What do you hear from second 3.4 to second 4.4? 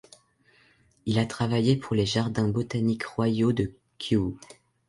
de Kew.